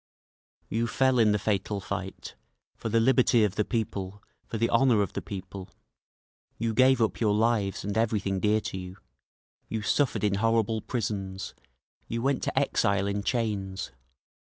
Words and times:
You 0.67 0.87
fell 0.87 1.19
in 1.19 1.31
the 1.31 1.37
fatal 1.37 1.79
fight 1.79 2.33
For 2.75 2.89
the 2.89 2.99
liberty 2.99 3.43
of 3.43 3.53
the 3.53 3.63
people, 3.63 4.23
for 4.47 4.57
the 4.57 4.71
honour 4.71 5.03
of 5.03 5.13
the 5.13 5.21
people…. 5.21 5.69
You 6.57 6.73
gave 6.73 6.99
up 6.99 7.19
your 7.21 7.35
lives 7.35 7.83
and 7.83 7.95
everything 7.95 8.39
dear 8.39 8.61
to 8.61 8.79
you, 8.79 8.97
You 9.67 9.83
suffered 9.83 10.23
in 10.23 10.33
horrible 10.41 10.81
prisons, 10.81 11.53
You 12.07 12.23
went 12.23 12.41
to 12.41 12.57
exile 12.59 13.05
in 13.05 13.21
chains…. 13.21 13.91